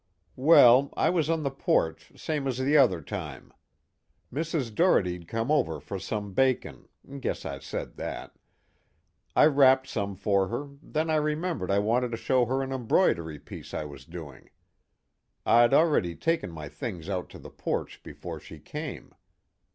"Well, 0.41 0.91
I 0.97 1.11
was 1.11 1.29
on 1.29 1.43
the 1.43 1.51
porch 1.51 2.11
same 2.19 2.47
as 2.47 2.57
the 2.57 2.75
other 2.75 3.03
time. 3.03 3.53
Mrs. 4.33 4.73
Doherty'd 4.73 5.27
come 5.27 5.51
over 5.51 5.79
for 5.79 5.99
some 5.99 6.33
bacon 6.33 6.87
guess 7.19 7.45
I 7.45 7.59
said 7.59 7.97
that. 7.97 8.35
I 9.35 9.45
wrapped 9.45 9.85
some 9.87 10.15
for 10.15 10.47
her, 10.47 10.71
then 10.81 11.11
I 11.11 11.17
remembered 11.17 11.69
I 11.69 11.77
wanted 11.77 12.09
to 12.09 12.17
show 12.17 12.45
her 12.45 12.63
an 12.63 12.71
embroidery 12.71 13.37
piece 13.37 13.75
I 13.75 13.85
was 13.85 14.05
doing. 14.05 14.49
I'd 15.45 15.71
already 15.71 16.15
taken 16.15 16.49
my 16.51 16.67
things 16.67 17.07
out 17.07 17.29
to 17.29 17.37
the 17.37 17.51
porch 17.51 18.01
before 18.01 18.39
she 18.39 18.57
came. 18.57 19.13